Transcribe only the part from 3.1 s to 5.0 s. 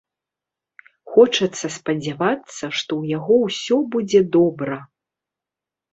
яго ўсё будзе добра.